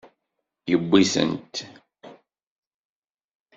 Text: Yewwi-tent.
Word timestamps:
Yewwi-tent. 0.69 1.55